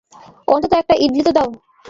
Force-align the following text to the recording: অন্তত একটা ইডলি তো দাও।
অন্তত 0.47 0.71
একটা 0.73 0.95
ইডলি 0.97 1.21
তো 1.23 1.31
দাও। 1.31 1.49